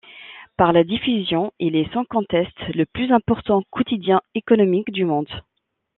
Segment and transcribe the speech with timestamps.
[0.57, 5.29] Par la diffusion, il est sans conteste le plus important quotidien économique du monde.